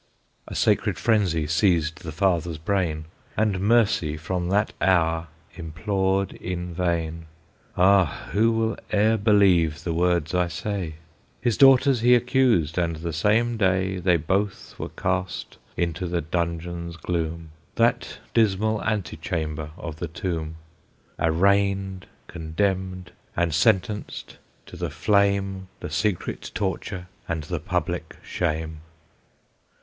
A 0.47 0.55
sacred 0.55 0.97
frenzy 0.97 1.45
seized 1.45 2.01
the 2.01 2.11
father's 2.11 2.57
brain, 2.57 3.05
And 3.37 3.59
Mercy 3.59 4.17
from 4.17 4.49
that 4.49 4.73
hour 4.81 5.27
implored 5.53 6.33
in 6.33 6.73
vain. 6.73 7.27
Ah! 7.77 8.29
who 8.31 8.51
will 8.51 8.77
e'er 8.91 9.15
believe 9.15 9.83
the 9.83 9.93
words 9.93 10.33
I 10.33 10.47
say? 10.47 10.95
His 11.39 11.55
daughters 11.55 11.99
he 12.01 12.15
accused, 12.15 12.79
and 12.79 12.95
the 12.95 13.13
same 13.13 13.57
day 13.57 13.99
They 13.99 14.17
both 14.17 14.73
were 14.79 14.89
cast 14.89 15.59
into 15.77 16.07
the 16.07 16.21
dungeon's 16.21 16.97
gloom, 16.97 17.51
That 17.75 18.17
dismal 18.33 18.81
antechamber 18.83 19.69
of 19.77 19.97
the 19.97 20.07
tomb, 20.07 20.55
Arraigned, 21.19 22.07
condemned, 22.25 23.11
and 23.37 23.53
sentenced 23.53 24.39
to 24.65 24.75
the 24.75 24.89
flame, 24.89 25.67
The 25.79 25.91
secret 25.91 26.49
torture 26.55 27.05
and 27.29 27.43
the 27.43 27.59
public 27.59 28.15
shame. 28.23 28.79